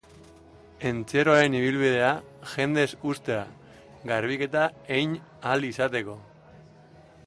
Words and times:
Entzierroaren 0.91 1.57
ibilbidea 1.59 2.09
jendez 2.55 2.87
hustea, 3.11 3.45
garbiketa 4.13 4.67
egin 4.97 5.17
ahal 5.31 5.73
izateko. 5.73 6.19